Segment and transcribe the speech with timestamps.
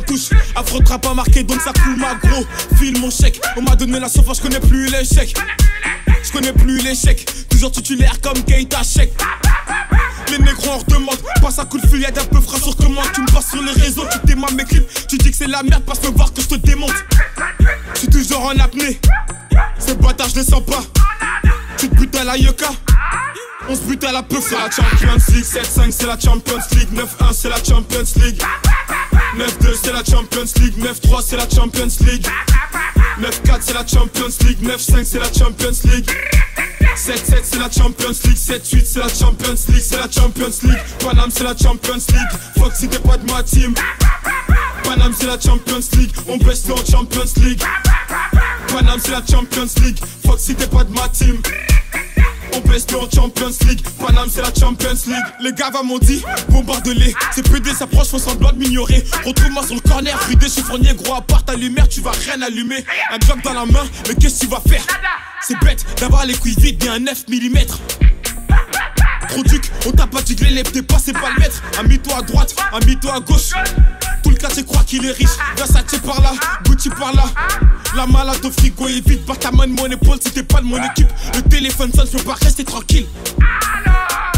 [0.00, 0.30] touche.
[0.54, 2.44] affrontera trap marqué, donc ça coule ma gros.
[2.76, 5.36] File mon chèque, on m'a donné la sofa, je connais plus l'échec.
[6.22, 9.12] Je connais plus l'échec, toujours titulaire comme Keita Chèque.
[10.30, 13.22] Les négros en redemandent, passe à coup de fil, d'un peu frais que moi Tu
[13.22, 15.84] me passes sur les réseaux, tu t'es mes clips, tu dis que c'est la merde,
[15.84, 16.92] passe me voir que je te démonte.
[17.94, 19.00] Je suis toujours en apnée,
[19.78, 20.82] ce bâtards je les sens pas.
[21.78, 22.68] Tu te à la Yoka
[23.68, 26.88] On se bute à la peuf, c'est la Champions League 7-5 c'est la Champions League
[26.92, 28.42] 9-1 c'est la Champions League
[29.36, 32.26] 9-2 c'est la Champions League, 9-3 c'est la Champions League
[33.20, 36.08] 9-4 c'est la Champions League, 9-5 c'est la Champions League
[36.96, 41.30] 7-7 c'est la Champions League, 7-8 c'est la Champions League, c'est la Champions League Paname
[41.30, 43.74] c'est la Champions League, si t'es pas de ma team
[44.84, 47.62] Paname c'est la Champions League, on baisse en Champions League
[48.68, 50.00] Paname c'est la Champions League,
[50.38, 51.40] si t'es pas de ma team
[52.66, 53.80] on en Champions League.
[54.04, 55.24] Paname, c'est la Champions League.
[55.40, 57.14] Les gars, va m'ont dit, bombarde-les.
[57.34, 59.04] Ces PD s'approchent, font semblant de m'ignorer.
[59.24, 62.84] Retrouve-moi sur le corner, puis des gros, à part ta lumière, tu vas rien allumer.
[63.12, 64.82] Un job dans la main, mais qu'est-ce que tu vas faire
[65.46, 68.07] C'est bête d'avoir les couilles vides à 9 mm.
[69.28, 71.62] Trop duc, on t'a pas diglé, lève tes pas, c'est pas le maître.
[71.78, 73.50] Ami-toi à droite, amis toi à gauche.
[74.22, 75.36] Tout le cas, c'est crois qu'il est riche.
[75.56, 76.32] Versace par là,
[76.66, 77.24] Gucci par là.
[77.94, 80.78] La malade au frigo est vide, par ta main mon épaule, c'était pas de mon
[80.82, 81.08] équipe.
[81.34, 83.06] Le téléphone sonne, je peux pas rester tranquille.
[83.84, 84.37] Alors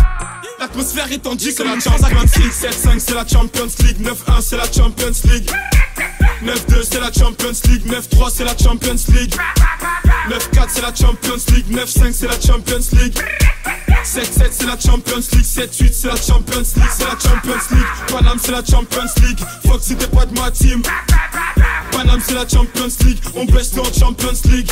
[0.61, 4.65] L'atmosphère est tendue comme la Champions League 7-5 c'est la Champions League 9-1 c'est la
[4.71, 5.51] Champions League
[6.45, 6.55] 9-2
[6.91, 9.35] c'est la Champions League 9-3 c'est la Champions League
[10.29, 13.19] 9-4 c'est la Champions League 9-5 c'est la Champions League
[14.05, 18.39] 7-7 c'est la Champions League 7-8 c'est la Champions League C'est la Champions League Panam
[18.43, 20.83] c'est la Champions League Fox c'était pas de ma team
[21.91, 24.71] Panam c'est la Champions League On blesse dans Champions League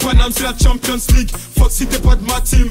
[0.00, 2.70] Panam c'est la Champions League Fox c'était pas de ma team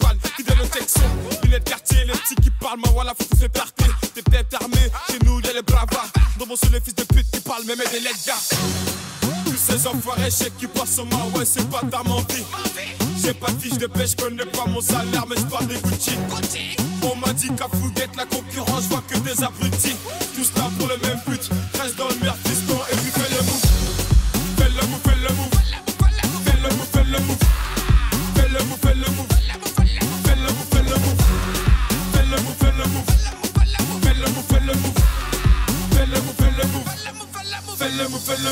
[1.43, 3.83] Il est de quartier, les petit qui parle, ma voilà, faut parti.
[4.15, 6.07] T'es peut têtes armées, chez nous y'a les bravas.
[6.39, 8.41] Dans mon seul les fils de pute qui parlent, même des les gars.
[9.45, 12.43] Tous ces enfoirés, sais qui passent au moi, c'est pas ta menti.
[13.21, 16.19] J'ai pas de fiche de pêche, connais pas mon salaire, mais j'parle des boutiques.
[17.03, 19.95] On m'a dit qu'à fouguette, la concurrence, vois que des abrutis.
[38.09, 38.51] le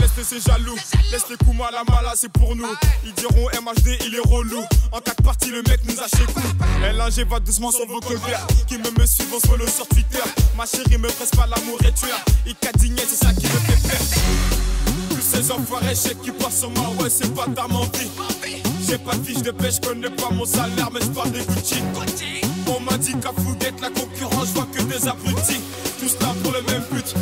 [0.00, 0.76] Laisse ces jaloux,
[1.10, 2.64] laisse les coups mal à mal, ah, c'est pour nous.
[3.04, 4.62] Ils diront MHD, il est relou.
[4.92, 6.26] En quatre parties, le mec nous a chez
[7.22, 7.26] nous.
[7.30, 8.40] va doucement sur vos covers.
[8.66, 10.22] Qui me me suivent, on se sur Twitter.
[10.56, 12.06] Ma chérie me presse pas l'amour et tu
[12.46, 14.04] Il digné c'est ça qui me fait perdre.
[15.10, 18.56] Tous ces enfoirés, Chez qui passent sur moi, c'est pas ta vie
[18.88, 21.82] J'ai pas de fiche de pêche, connais pas mon salaire, mais je parle des Gucci.
[22.66, 25.60] On m'a dit qu'à Fouguette la concurrence, je vois que des abrutis.
[25.98, 27.14] Tous là pour le même but.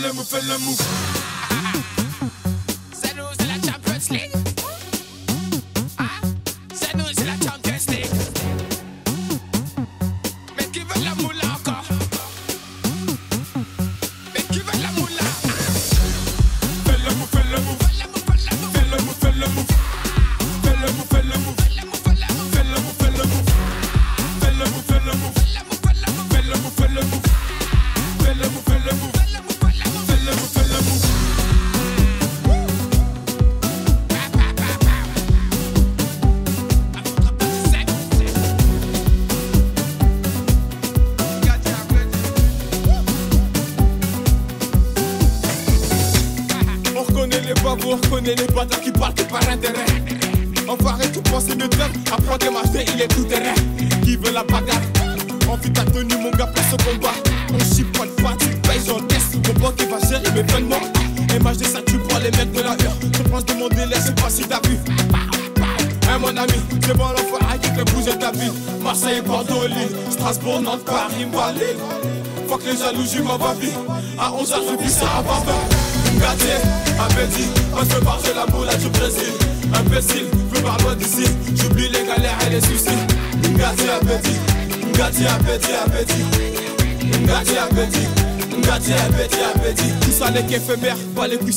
[0.00, 0.82] fais le move, fais le move.
[3.46, 4.49] la Champions League.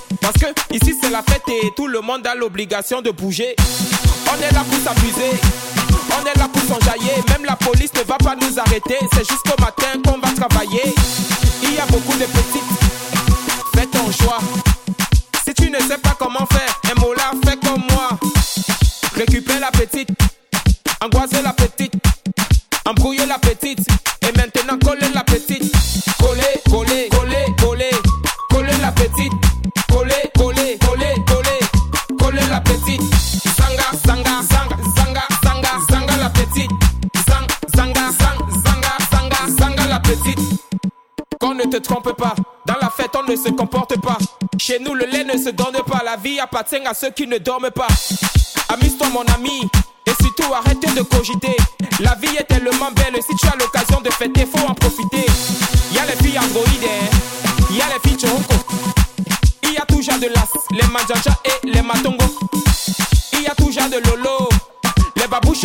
[0.21, 3.55] Parce que ici c'est la fête et tout le monde a l'obligation de bouger.
[4.29, 5.31] On est là pour s'amuser,
[6.09, 7.15] on est là pour s'enjailler.
[7.29, 10.93] Même la police ne va pas nous arrêter, c'est jusqu'au matin qu'on va travailler.
[11.63, 12.63] Il y a beaucoup de petites,
[13.75, 14.37] fais ton joie.
[15.47, 18.09] Si tu ne sais pas comment faire, un mot là, fais comme moi.
[19.15, 20.09] Récupère la petite,
[21.03, 21.93] angoisser la petite,
[22.85, 23.79] embrouillez la petite.
[41.41, 42.35] qu'on ne te trompe pas.
[42.67, 44.17] Dans la fête, on ne se comporte pas.
[44.59, 46.03] Chez nous, le lait ne se donne pas.
[46.05, 47.87] La vie appartient à ceux qui ne dorment pas.
[48.69, 49.67] Amuse-toi, mon ami.
[50.05, 51.57] Et surtout, arrête de cogiter.
[51.99, 53.19] La vie est tellement belle.
[53.27, 55.25] Si tu as l'occasion de fêter, faut en profiter.
[55.91, 56.89] Y a les filles androïdes,
[57.71, 58.55] y a les filles choroko.
[59.63, 61.81] Y a toujours de l'as, les manjaja et les
[63.33, 64.49] Il Y a toujours de lolo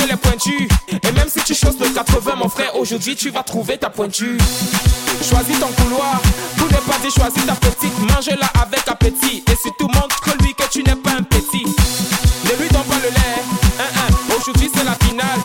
[0.05, 0.69] les pointus.
[0.91, 4.39] Et même si tu choses le 80, mon frère, aujourd'hui tu vas trouver ta pointure.
[5.23, 6.21] Choisis ton couloir,
[6.59, 7.99] tout pas dit, choisis ta petite.
[8.01, 9.43] Mange-la avec appétit.
[9.47, 11.65] Et si surtout montre-lui que tu n'es pas un petit.
[12.45, 15.39] Ne lui donne pas le lait, aujourd'hui c'est la finale.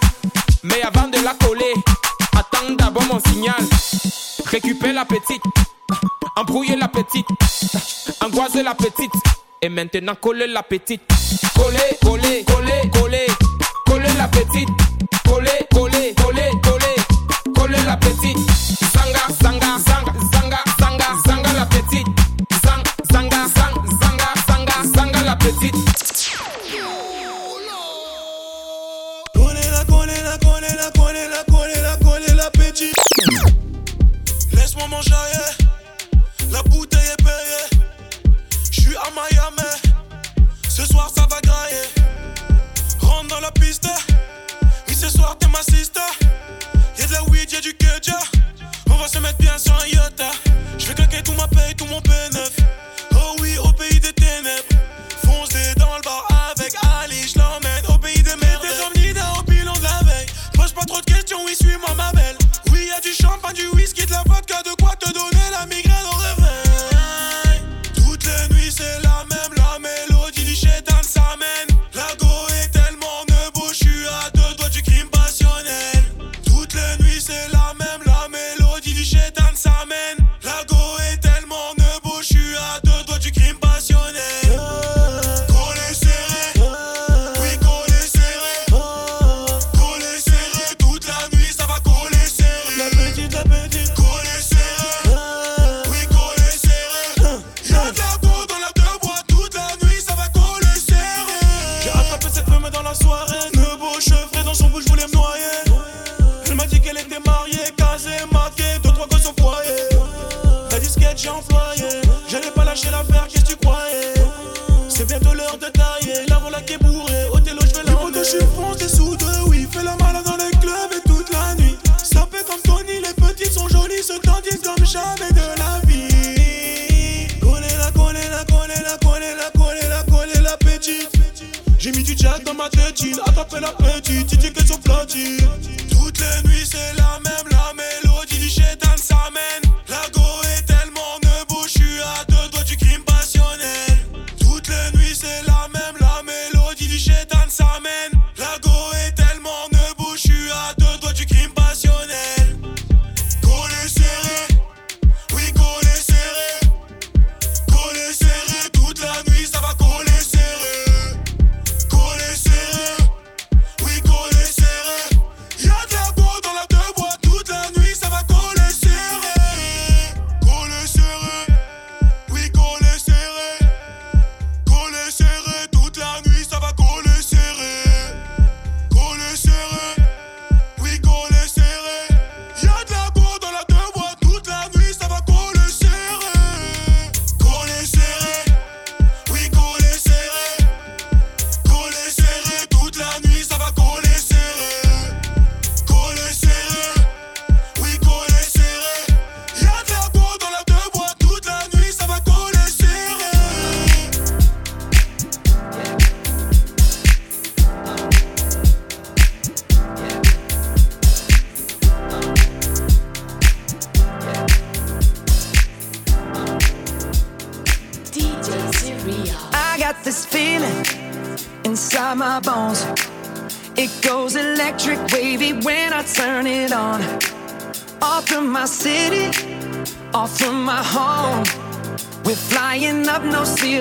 [0.63, 1.74] Mais avant de la coller,
[2.38, 3.55] attends d'abord mon signal.
[4.46, 5.41] Récupère la petite,
[6.36, 7.27] embrouillez la petite,
[8.24, 9.13] angoise la petite.
[9.62, 11.01] Et maintenant coller la petite.
[11.55, 13.11] Coller, coller, coller, coller
[14.51, 14.70] petite.
[15.27, 18.38] Coller, coller, coller, coller, coller la petite.
[18.93, 22.08] Sanga, sanga, sanga, sanga, sanga, sanga la petite.
[22.63, 23.29] Sang, sang,
[25.24, 25.75] la petite.
[29.36, 30.12] la
[30.53, 33.48] la la la
[34.53, 35.15] Laisse-moi manger,
[50.77, 52.50] Je vais claquer tout ma paye, tout mon P9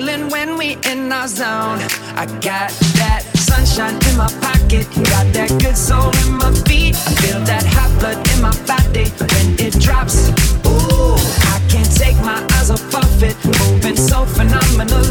[0.03, 1.79] feeling when we in our zone.
[2.15, 6.95] I got that sunshine in my pocket, got that good soul in my feet.
[6.95, 10.29] I feel that hot blood in my body when it drops.
[10.65, 11.15] Ooh,
[11.53, 15.10] I can't take my eyes off of it, moving so phenomenally.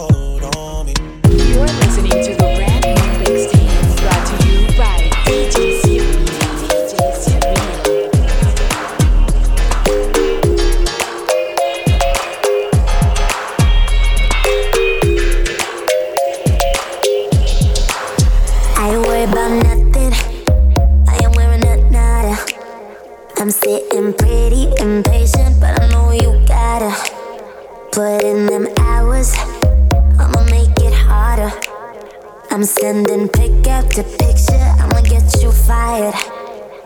[32.63, 34.63] I'm sending pick after picture.
[34.79, 36.13] I'ma get you fired.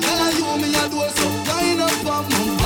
[0.00, 1.28] Girl, you me a do so.
[1.52, 2.63] Line up and move.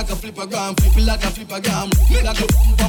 [0.10, 2.87] a flipper gram, flip like a flipper gram, a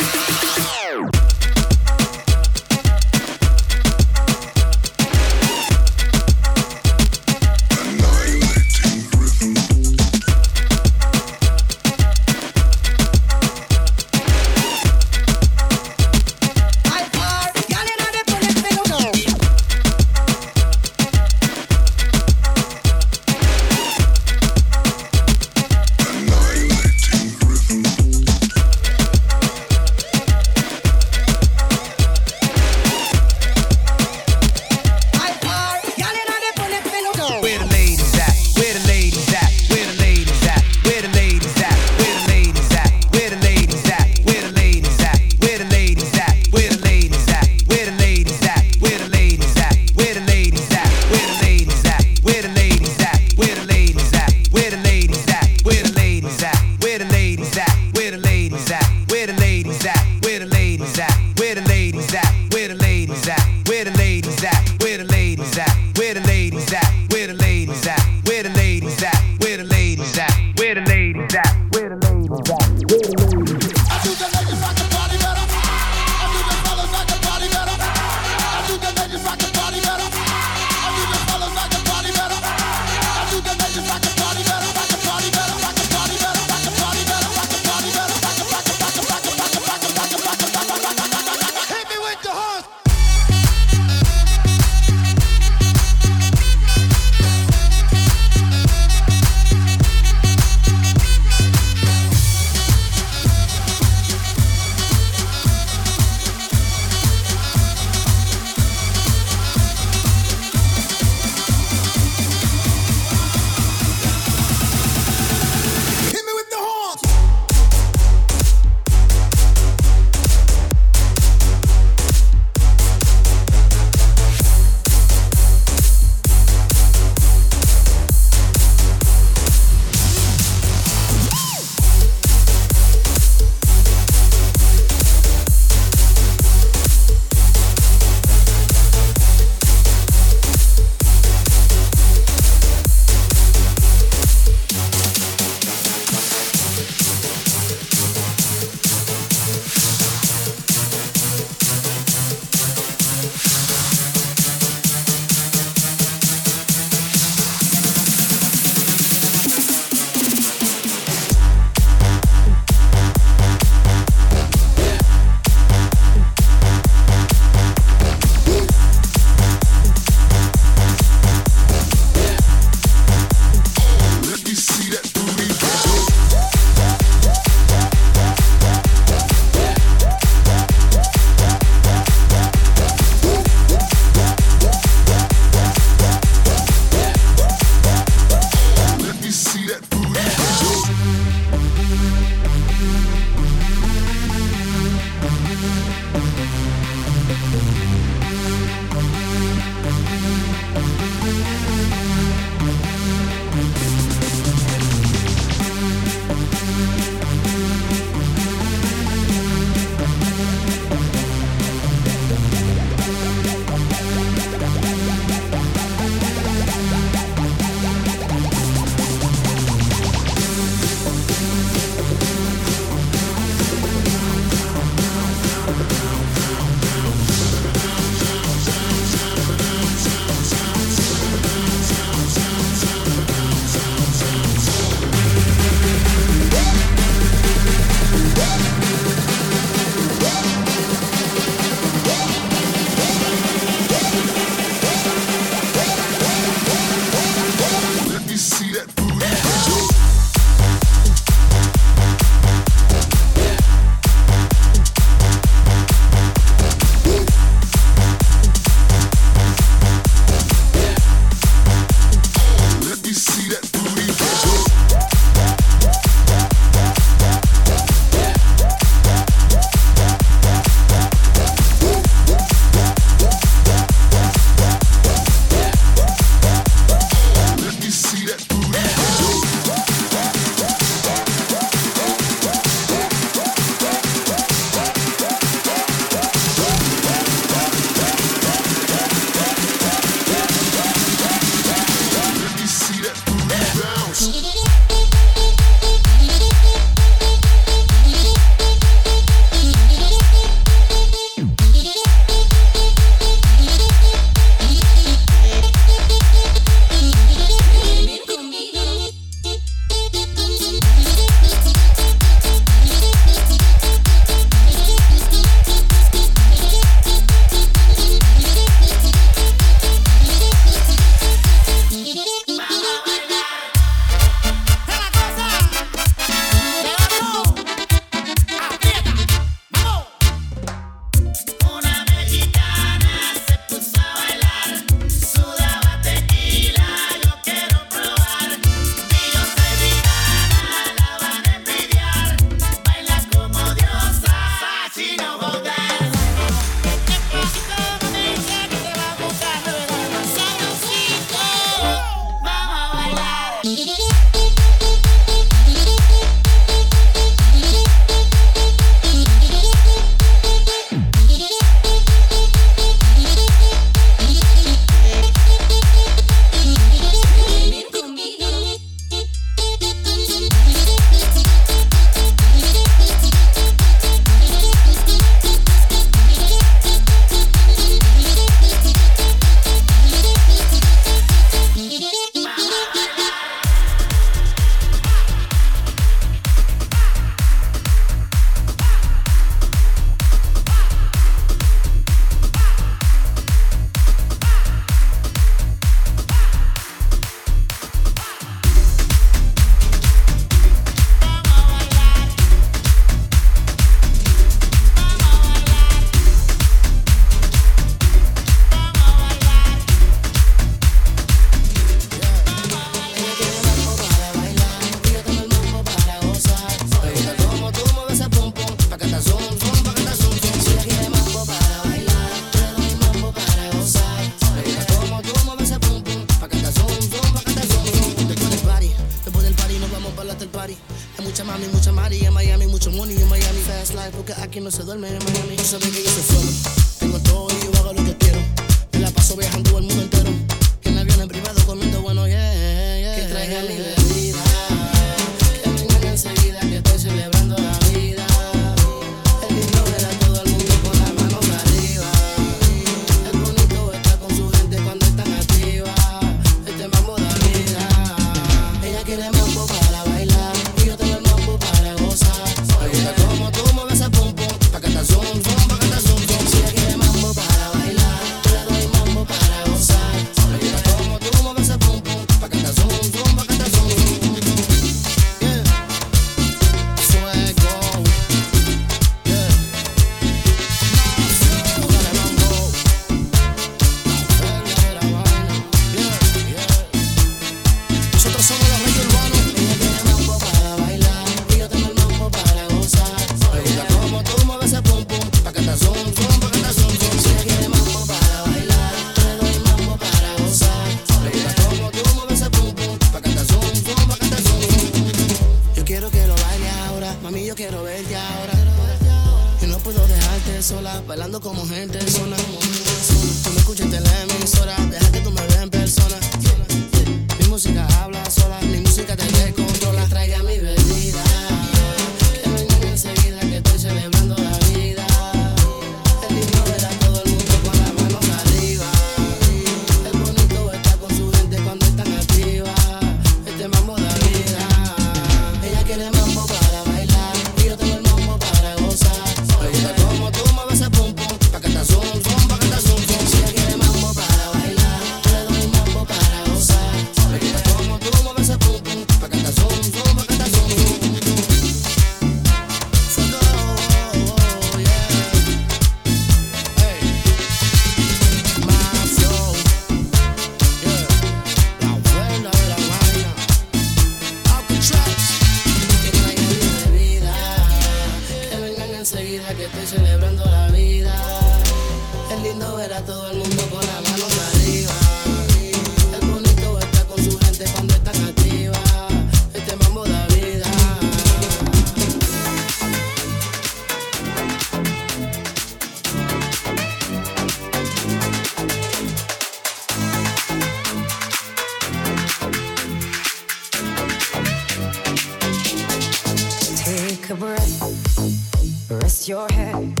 [599.02, 600.00] Rest your head,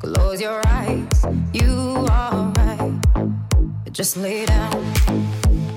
[0.00, 1.04] close your eyes.
[1.52, 2.98] You are right.
[3.92, 4.72] Just lay down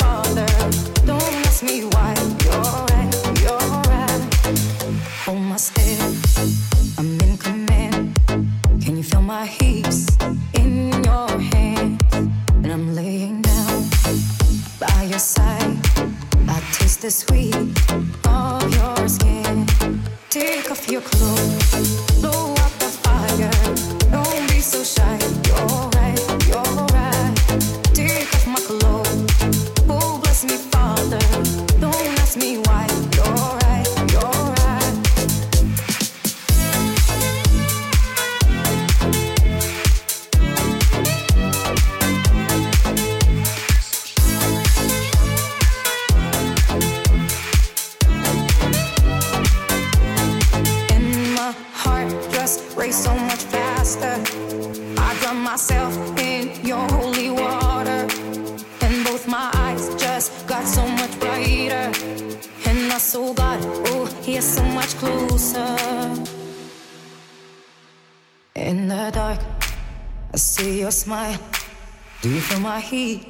[72.91, 73.30] heat.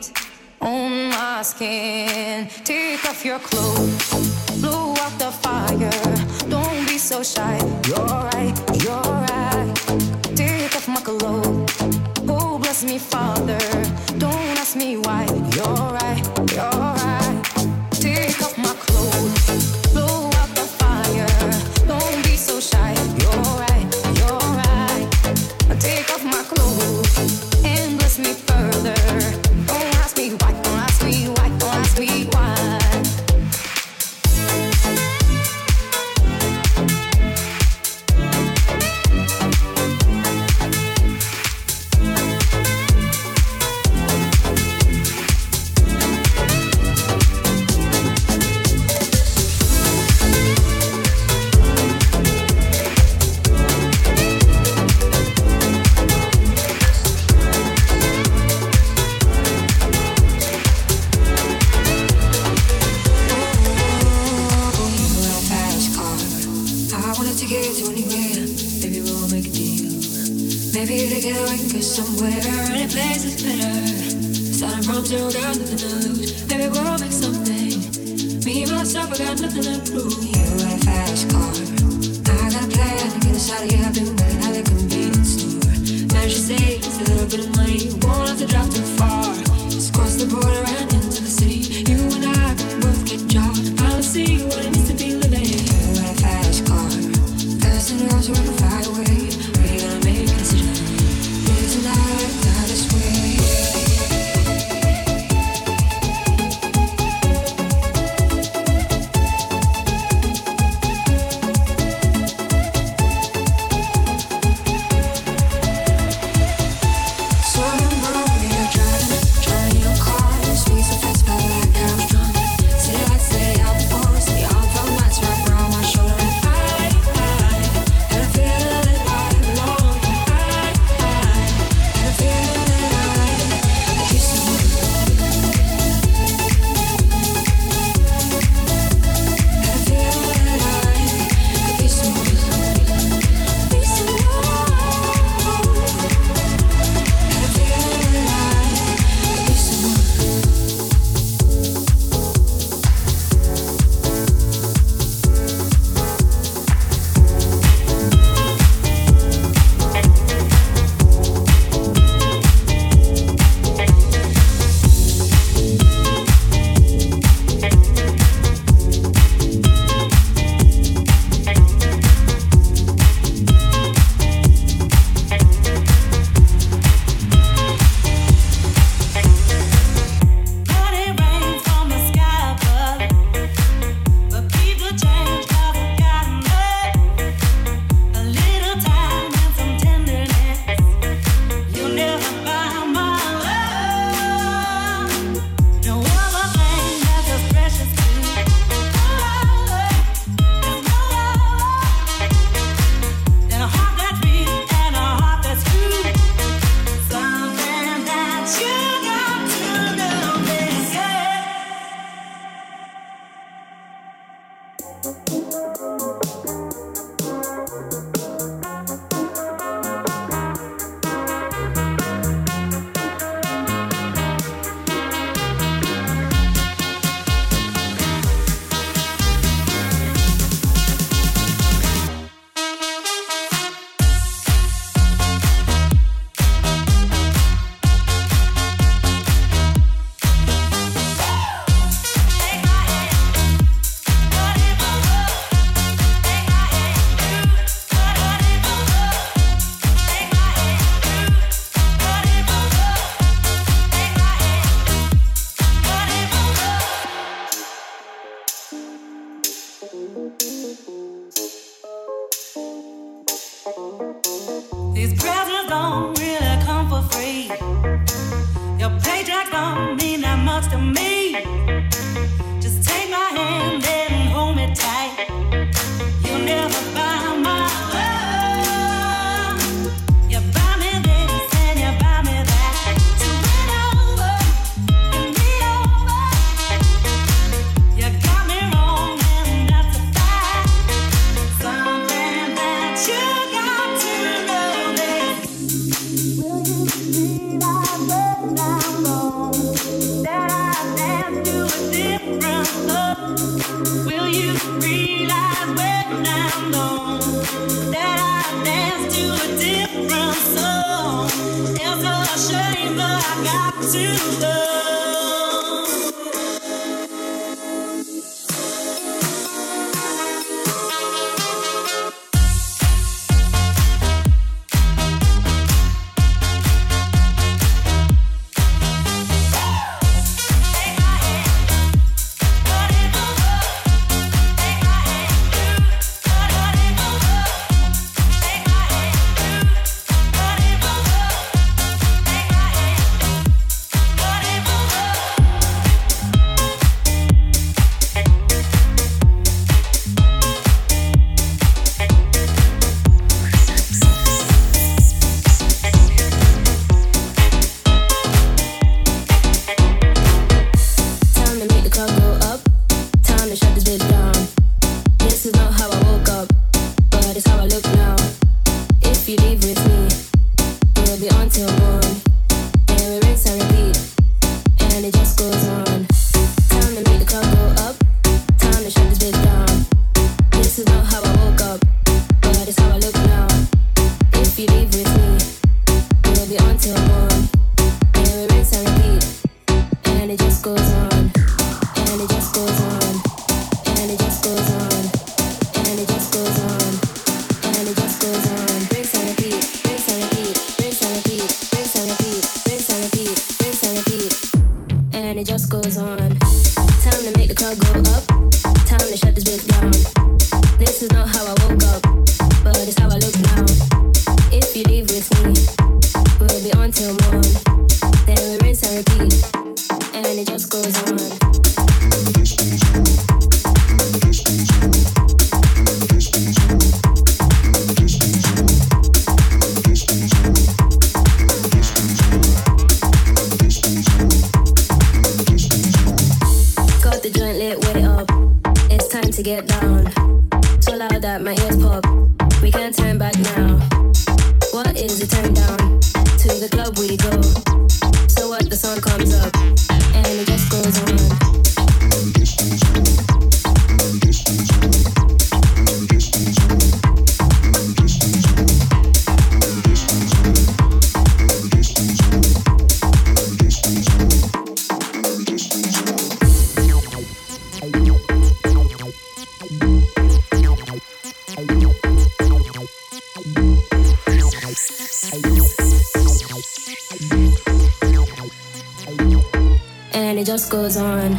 [480.12, 481.36] and it just goes on.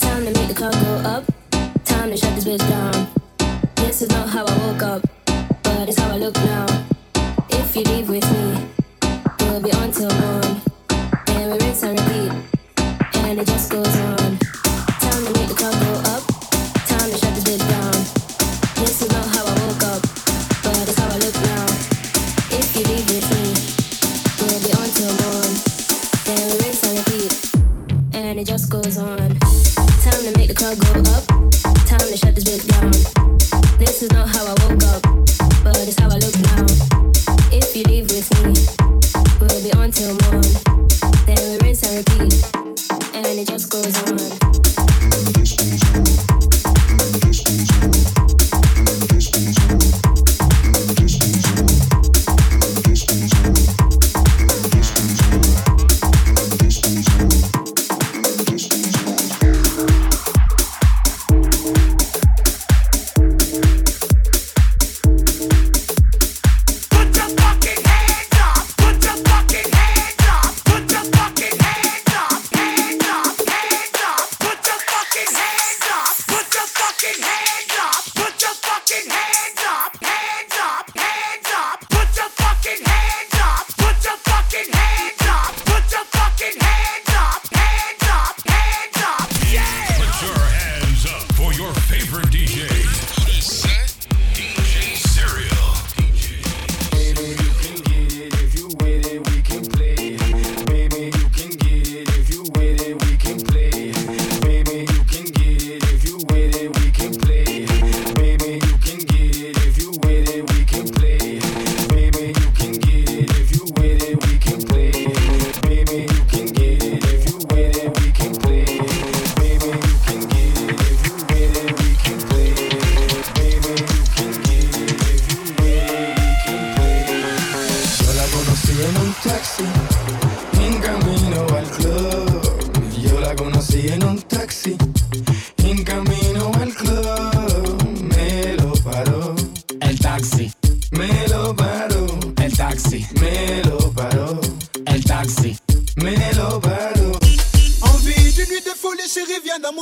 [0.00, 1.24] Time to make the clock go up,
[1.84, 3.08] time to shut this bitch down.
[3.76, 5.02] This is not how I woke up,
[5.62, 6.66] but it's how I look now.
[7.50, 8.68] If you leave with me,
[9.40, 10.60] we'll be on till morn,
[11.28, 14.19] and we rinse and repeat, and it just goes on.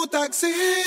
[0.09, 0.87] taxi.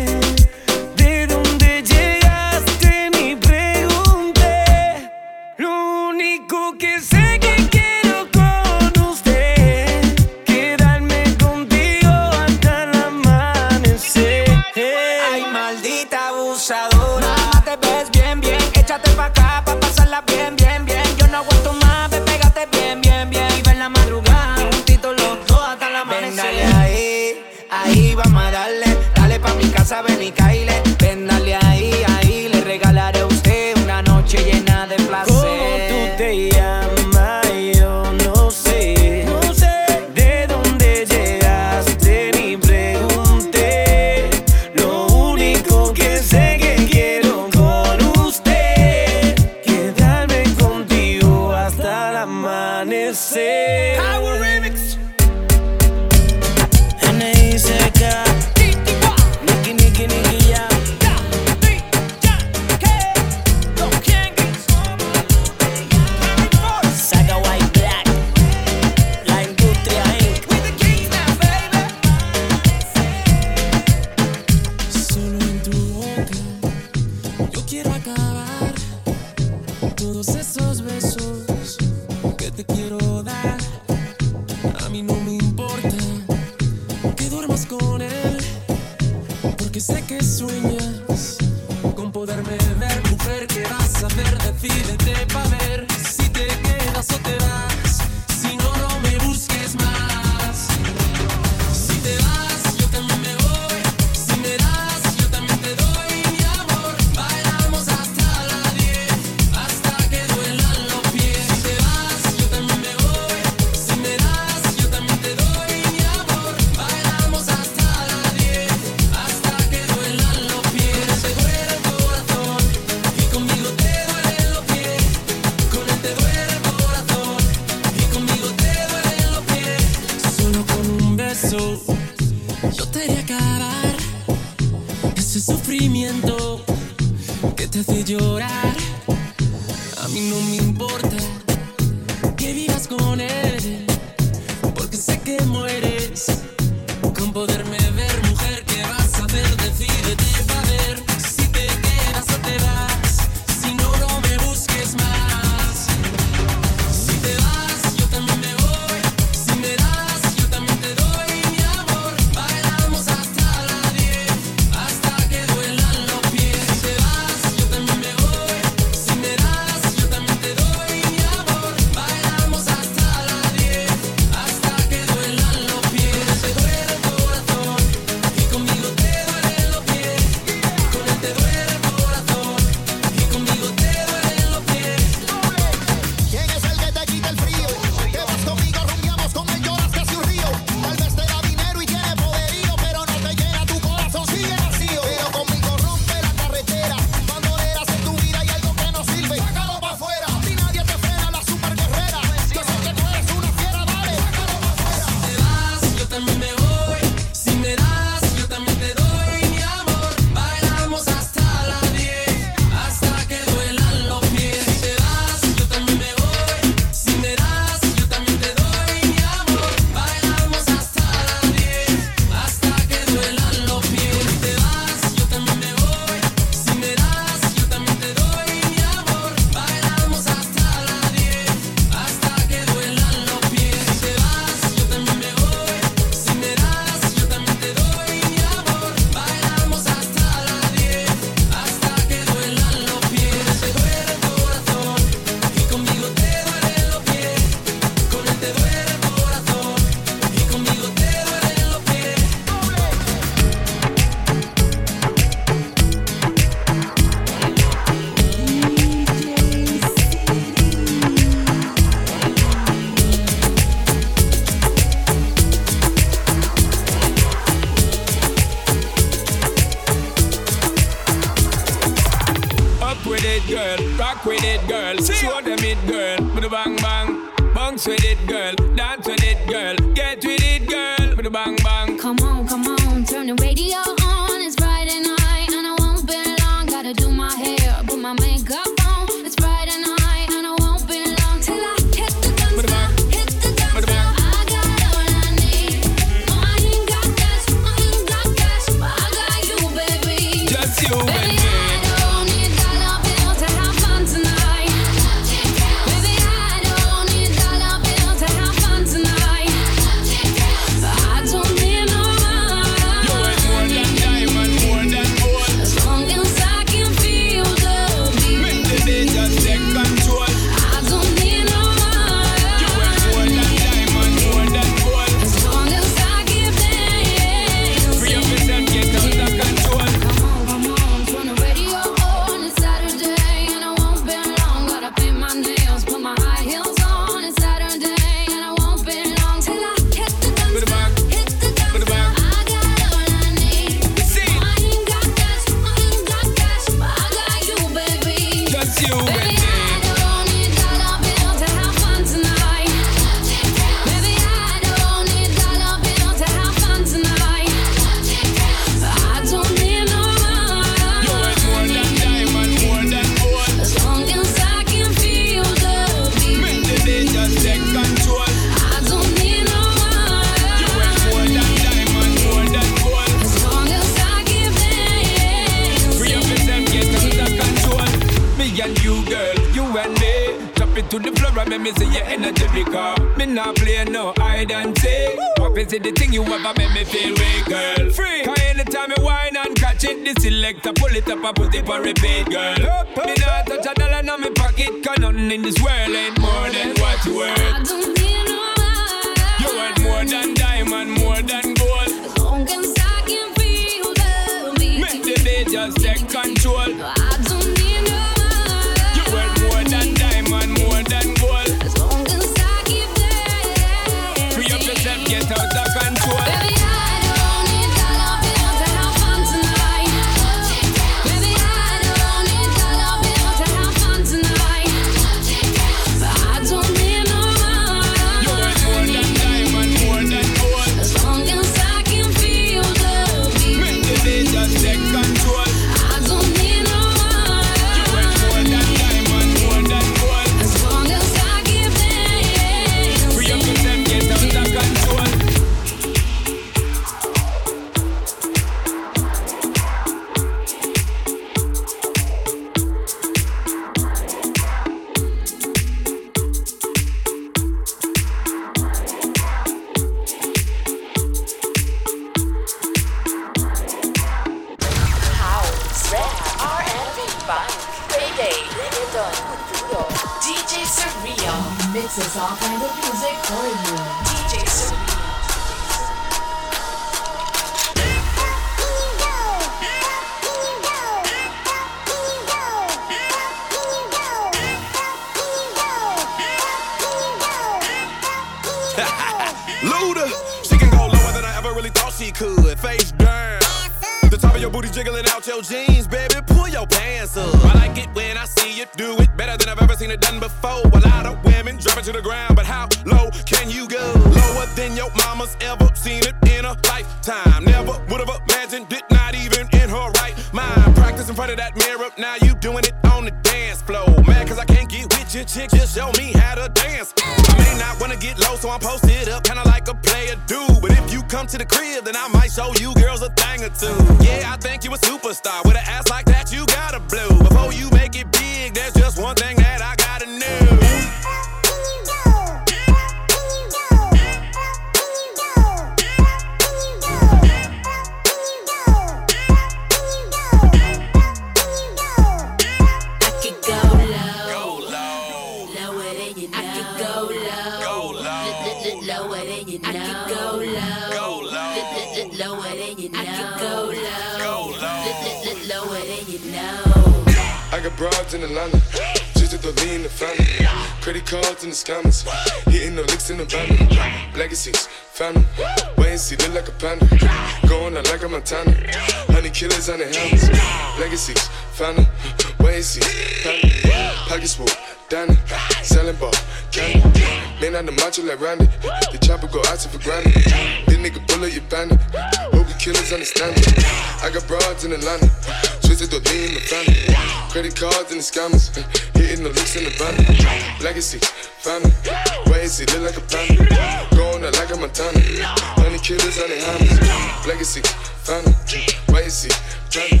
[598.46, 599.30] Danny, Wacy,
[599.70, 600.00] Danny,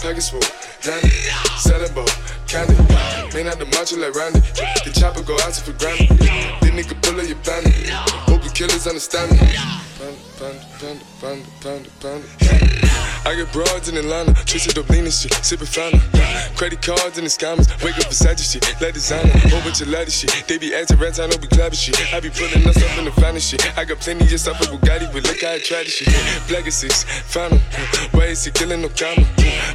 [0.00, 0.50] Pegasus,
[0.82, 1.08] Danny,
[1.56, 2.04] Celebo,
[2.48, 2.74] Candy.
[3.34, 4.40] Man out the macho like Randy.
[4.84, 6.08] The chopper go out to for granted.
[6.18, 7.88] Then nigga pull up your bandit.
[7.88, 9.48] Hope the killers understand me.
[13.22, 15.94] I get broads in Atlanta, twisted up lean and shit, sippin' fine.
[16.58, 19.86] Credit cards and the scammers, wake up beside your shit, let designer, whole bunch of
[19.86, 20.32] ladder shit.
[20.48, 21.94] They be acting rats, I know we clapping shit.
[22.12, 23.62] I be pulling us up in the finest shit.
[23.78, 26.10] I got plenty of stuff with Bugatti, but look how I try this shit.
[26.50, 27.58] Black is six, final.
[28.10, 29.22] Why is he killing no comma?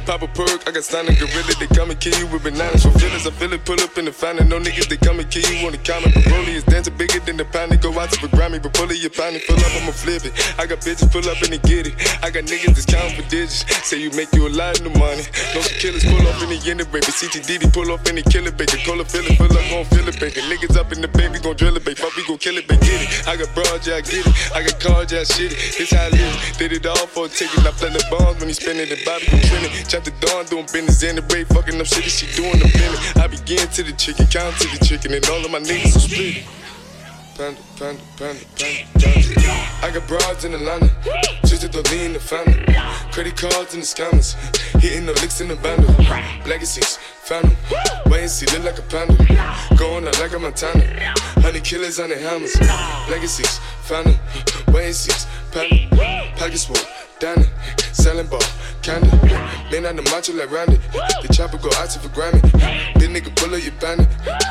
[0.04, 2.84] Pop a perk, I got signed a gorilla, they come and kill you with bananas.
[2.84, 4.44] For feelings, I feel it, pull up in the final.
[4.44, 6.12] No niggas, they come and kill you on the comment.
[6.28, 8.90] Broly is dancing bigger than the pound, they go out to the Grammy, but pull
[8.92, 10.17] it, you're pounding, fill up, I'ma flip.
[10.58, 11.94] I got bitches pull up in the get it.
[12.26, 13.62] I got niggas that's counting for digits.
[13.86, 15.22] Say you make you a lot of money.
[15.54, 17.06] No killers pull up in the end baby.
[17.06, 18.82] CTDD pull up in the killer baby.
[18.82, 20.42] Call a filler, fill up, on fill baby.
[20.50, 21.94] Niggas up in the baby, gon' drill it baby.
[22.02, 22.82] Fuck, we gon' kill it, baby.
[22.82, 23.08] get it.
[23.30, 24.34] I got broad, yeah, I get it.
[24.50, 25.58] I got cards, yeah, I shit it.
[25.78, 26.34] This how I live.
[26.58, 27.62] Did it all for a ticket.
[27.62, 29.86] I play the bombs when he spinning the body, gon' trend it.
[29.86, 31.46] Chop the dawn, doing business in the break.
[31.54, 32.98] Fucking up shit, she doing the minute.
[33.22, 36.02] I begin to the chicken, count to the chicken, and all of my niggas are
[36.10, 36.42] split
[37.38, 39.50] panda, panda, panda, panda, panda.
[39.86, 40.90] I got broads in Atlanta,
[41.46, 42.64] just at the lean the family.
[43.12, 44.34] Credit cards in the scammers,
[44.80, 45.94] hitting the licks in the bundle.
[46.50, 47.56] Legacies, phantom,
[48.06, 49.14] wait and see, look like a panda.
[49.76, 50.84] Going out like a Montana,
[51.40, 52.58] honey killers on the hammers.
[53.08, 54.16] Legacies, phantom,
[54.74, 55.12] wait and see.
[55.52, 55.70] Pack,
[56.36, 56.86] pack it
[57.20, 57.46] down it,
[57.94, 58.40] selling ball,
[58.82, 59.08] candy.
[59.72, 60.76] Man on the macho like Randy.
[61.22, 62.42] The chopper go out for Grammy.
[62.98, 64.08] Big nigga bullet, you bandit.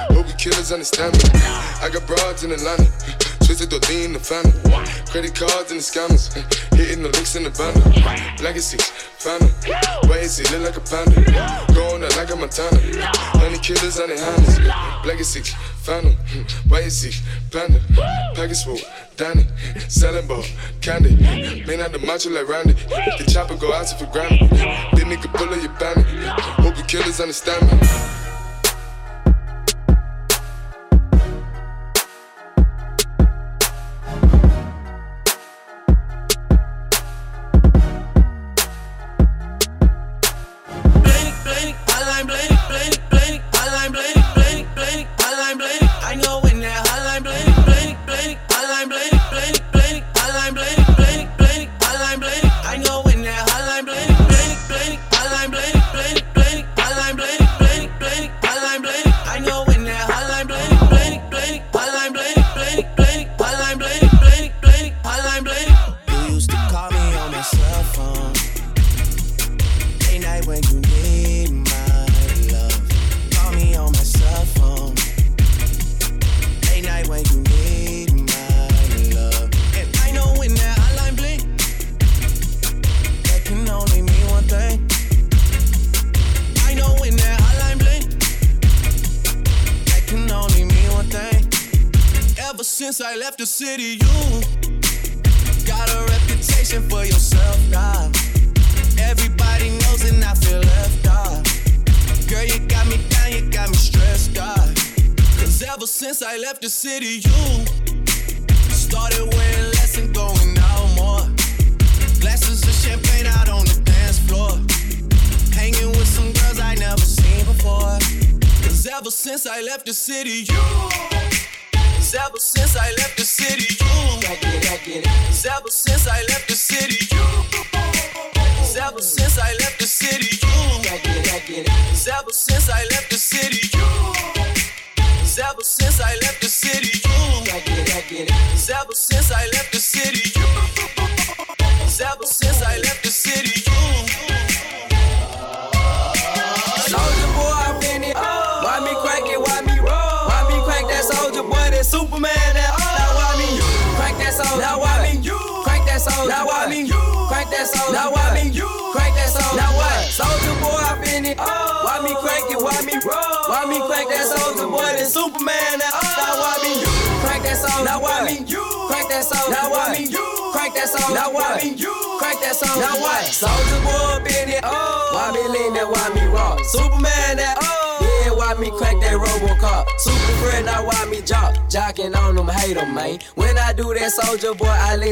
[0.09, 1.21] Hope we killers understand me.
[1.83, 2.87] I got broads in Atlanta.
[3.47, 4.51] Twisted the D in the family.
[5.09, 6.33] Credit cards and the scammers.
[6.75, 7.79] Hitting the licks in the banner.
[8.43, 8.83] Legacies,
[9.23, 9.47] family.
[10.05, 11.73] Why is it look like a panda?
[11.73, 12.77] Going out like a Montana.
[13.39, 15.05] Honey killers and the hammers.
[15.07, 16.17] Legacies, family.
[16.67, 17.79] Why is it panda?
[18.35, 18.79] Package full,
[19.15, 19.45] Danny.
[19.87, 20.43] Selling ball,
[20.81, 21.15] candy.
[21.65, 22.73] May not the macho like Randy.
[22.73, 24.49] The chopper go out for granted.
[24.49, 26.05] This nigga pull up your bandit.
[26.59, 28.26] Hope you killers understand me.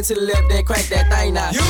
[0.07, 1.53] to the left, then crank that thing out.
[1.53, 1.61] You!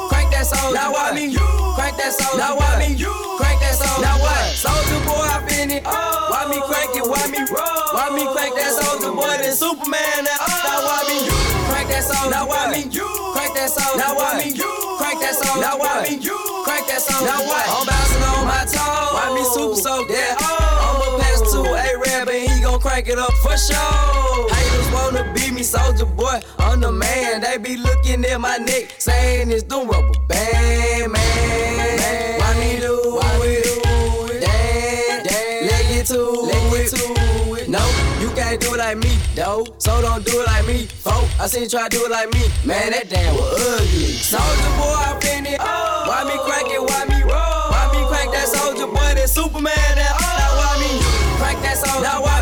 [0.46, 0.74] soul.
[0.74, 1.14] Now what?
[1.18, 1.26] me?
[1.34, 1.42] You.
[1.76, 2.38] Crank that soul.
[2.38, 2.78] Now what?
[2.78, 2.94] me?
[2.94, 3.12] You.
[3.42, 3.98] Crank that soul.
[4.00, 4.44] Now what?
[4.54, 5.84] Soulja Boy, I been it.
[5.84, 5.94] Oh.
[6.30, 7.04] Why me crank it?
[7.04, 7.90] Why me roll?
[7.98, 9.34] Why me crank that Soulja Boy?
[9.42, 10.40] Then Superman that.
[10.46, 10.48] Oh.
[10.70, 11.18] Now why me?
[11.26, 11.36] You.
[11.74, 12.30] Crank that soul.
[12.30, 12.82] Now why me?
[12.94, 13.10] You.
[13.34, 13.98] Crank that soul.
[13.98, 14.54] Now why me?
[14.54, 14.70] You.
[15.02, 15.58] Crank that soul.
[15.60, 16.14] Now why me?
[16.22, 16.38] You.
[16.64, 17.26] Crank that soul.
[17.26, 17.66] Now what?
[17.66, 19.10] I'm bouncing on my toes.
[19.18, 20.12] Why me super soaked?
[20.14, 20.45] Yeah
[22.96, 24.56] crank it up for sure.
[24.56, 26.40] Haters wanna be me, Soulja Boy.
[26.60, 27.42] I'm the man.
[27.42, 32.40] They be looking at my neck, saying it's the rubber band, man.
[32.40, 33.64] Why me do Why it?
[33.66, 34.42] Do it?
[34.42, 36.94] Dad, Dad, let get to let it.
[37.64, 37.68] it.
[37.70, 37.84] No,
[38.22, 39.66] you can't do it like me, though.
[39.80, 41.28] So don't do it like me, folk.
[41.38, 42.44] I seen you try to do it like me.
[42.64, 44.08] Man, that damn was ugly.
[44.24, 45.58] Soulja Boy, I finna.
[45.60, 46.08] Oh.
[46.08, 46.80] Why me crank it?
[46.80, 47.72] Why me roll?
[47.76, 49.12] Why me crank that Soulja Boy?
[49.20, 50.22] That Superman, that oh.
[50.40, 52.02] Now why me crank that soldier?
[52.04, 52.35] Now why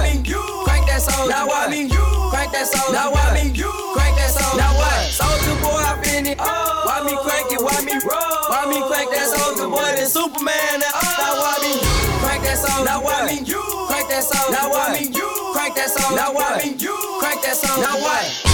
[1.04, 1.28] soul.
[1.30, 1.70] Now what?
[1.70, 1.90] me?
[2.32, 2.94] Crank that soul.
[2.96, 3.36] Now what?
[3.36, 3.52] me?
[3.52, 4.56] Crank that soul.
[4.58, 4.98] Now what?
[5.12, 6.38] Soulja Boy, I been it.
[6.40, 6.48] Oh.
[6.88, 7.60] Why me crank it?
[7.62, 8.40] Why me roll?
[8.50, 9.84] Why me crank that Soulja Boy?
[10.00, 10.74] Then Superman.
[10.80, 11.22] Now, oh.
[11.22, 11.74] now why me?
[12.24, 12.86] Crank that soul.
[12.88, 13.38] Now why me?
[13.44, 14.48] Crank that soul.
[14.52, 15.12] Now why me?
[15.12, 16.16] Crank that soul.
[16.16, 16.70] Now why me?
[16.80, 17.78] Crank that soul.
[17.84, 18.53] Now what?